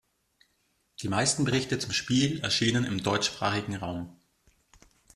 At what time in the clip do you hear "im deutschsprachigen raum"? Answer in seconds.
2.85-4.19